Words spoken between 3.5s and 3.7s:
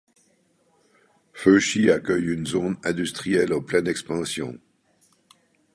en